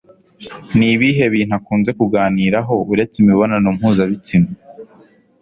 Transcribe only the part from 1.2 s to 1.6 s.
bintu